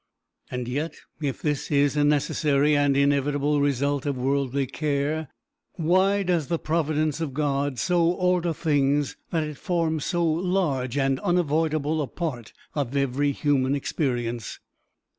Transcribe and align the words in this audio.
And 0.49 0.67
yet, 0.67 0.95
if 1.21 1.43
this 1.43 1.69
is 1.69 1.95
a 1.95 2.03
necessary 2.03 2.75
and 2.75 2.97
inevitable 2.97 3.61
result 3.61 4.07
of 4.07 4.17
worldly 4.17 4.65
care, 4.65 5.27
why 5.73 6.23
does 6.23 6.47
the 6.47 6.57
providence 6.57 7.21
of 7.21 7.35
God 7.35 7.77
so 7.77 8.01
order 8.05 8.51
things 8.51 9.15
that 9.29 9.43
it 9.43 9.59
forms 9.59 10.03
so 10.05 10.25
large 10.25 10.97
and 10.97 11.19
unavoidable 11.19 12.01
a 12.01 12.07
part 12.07 12.51
of 12.73 12.97
every 12.97 13.31
human 13.31 13.75
experience? 13.75 14.59